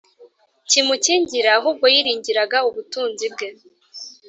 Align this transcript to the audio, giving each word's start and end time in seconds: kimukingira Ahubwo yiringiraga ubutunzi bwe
kimukingira 0.69 1.49
Ahubwo 1.59 1.85
yiringiraga 1.93 2.57
ubutunzi 2.69 3.25
bwe 3.33 3.47